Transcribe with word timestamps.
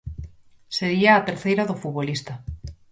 Sería 0.77 1.11
a 1.15 1.25
terceira 1.29 1.63
do 1.69 1.79
futbolista. 1.81 2.33